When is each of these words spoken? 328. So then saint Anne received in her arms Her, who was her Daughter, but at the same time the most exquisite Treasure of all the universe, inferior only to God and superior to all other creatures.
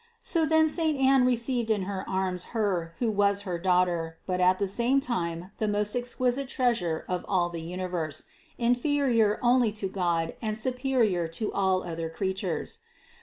328. 0.23 0.33
So 0.33 0.49
then 0.49 0.67
saint 0.67 0.99
Anne 0.99 1.27
received 1.27 1.69
in 1.69 1.83
her 1.83 2.03
arms 2.09 2.45
Her, 2.57 2.95
who 2.97 3.11
was 3.11 3.41
her 3.41 3.59
Daughter, 3.59 4.17
but 4.25 4.41
at 4.41 4.57
the 4.57 4.67
same 4.67 4.99
time 4.99 5.51
the 5.59 5.67
most 5.67 5.95
exquisite 5.95 6.49
Treasure 6.49 7.05
of 7.07 7.23
all 7.27 7.49
the 7.49 7.61
universe, 7.61 8.23
inferior 8.57 9.37
only 9.43 9.71
to 9.73 9.87
God 9.87 10.33
and 10.41 10.57
superior 10.57 11.27
to 11.27 11.53
all 11.53 11.83
other 11.83 12.09
creatures. 12.09 12.79